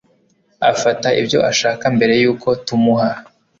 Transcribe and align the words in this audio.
Afata 0.71 1.07
ibyo 1.21 1.39
ashaka 1.51 1.83
mbere 1.95 2.13
yuko 2.21 2.47
tumuha 2.65 3.09